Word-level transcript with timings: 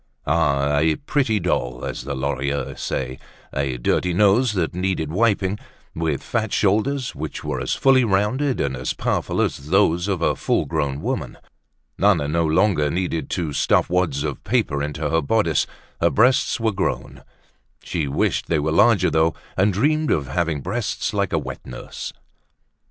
Ah! 0.25 0.79
a 0.79 0.95
pretty 0.95 1.39
doll, 1.39 1.85
as 1.85 2.05
the 2.05 2.15
Lorilleuxs 2.15 2.81
say, 2.81 3.19
a 3.53 3.77
dirty 3.77 4.15
nose 4.15 4.53
that 4.53 4.73
needed 4.73 5.11
wiping, 5.11 5.59
with 5.93 6.23
fat 6.23 6.51
shoulders, 6.51 7.13
which 7.13 7.43
were 7.43 7.59
as 7.61 7.75
fully 7.75 8.03
rounded 8.03 8.59
and 8.59 8.75
as 8.75 8.93
powerful 8.93 9.39
as 9.39 9.69
those 9.69 10.07
of 10.07 10.23
a 10.23 10.35
full 10.35 10.65
grown 10.65 11.01
woman. 11.03 11.37
Nana 11.99 12.27
no 12.27 12.47
longer 12.47 12.89
needed 12.89 13.29
to 13.29 13.53
stuff 13.53 13.91
wads 13.91 14.23
of 14.23 14.43
paper 14.43 14.81
into 14.81 15.07
her 15.07 15.21
bodice, 15.21 15.67
her 16.01 16.09
breasts 16.09 16.59
were 16.59 16.71
grown. 16.71 17.21
She 17.83 18.07
wished 18.07 18.47
they 18.47 18.57
were 18.57 18.71
larger 18.71 19.11
though, 19.11 19.35
and 19.55 19.71
dreamed 19.71 20.09
of 20.09 20.29
having 20.29 20.61
breasts 20.61 21.13
like 21.13 21.31
a 21.31 21.37
wet 21.37 21.61
nurse. 21.63 22.11